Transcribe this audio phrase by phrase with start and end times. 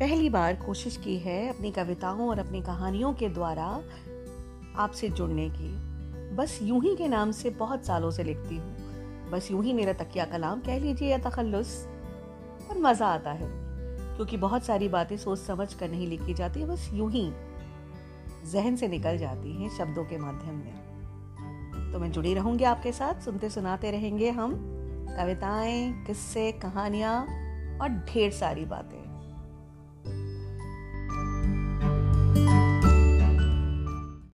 [0.00, 3.64] पहली बार कोशिश की है अपनी कविताओं और अपनी कहानियों के द्वारा
[4.76, 5.68] आपसे जुड़ने की।
[6.36, 9.92] बस यूँ ही के नाम से बहुत सालों से लिखती हूँ। बस यूँ ही मेरा
[9.92, 11.72] तकिया कलाम कह लीजिए या तखल्लुस।
[12.68, 13.48] पर मज़ा आता है,
[14.16, 17.30] क्योंकि बहुत सारी बातें सोच समझ कर नहीं लिखी जाती, बस यूँ ही
[18.52, 23.22] जहन से निकल जाती हैं शब्दों के माध्यम में। तो मैं जुड़ी रहूँगी आपके साथ,
[23.22, 24.54] सुनते सुनाते रहेंगे हम
[25.18, 27.20] कविताएँ, किस्से, कहानियाँ
[27.78, 29.05] और ढेर सारी बातें।